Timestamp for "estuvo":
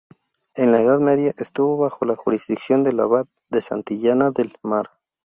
1.37-1.77